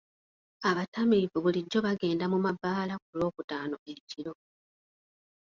Abatamiivu 0.69 1.37
bulijjo 1.43 1.79
bagenda 1.85 2.25
mu 2.31 2.37
mabbaala 2.45 2.93
ku 3.03 3.09
lwokutaano 3.17 3.75
ekiro. 3.93 4.33